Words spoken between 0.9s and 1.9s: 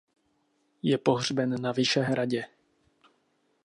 pohřben na